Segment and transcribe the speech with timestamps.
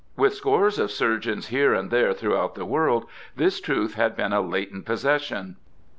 [0.17, 3.05] With scores of surgeons here and there throughout the world
[3.35, 5.57] this truth had been a latent posses sion.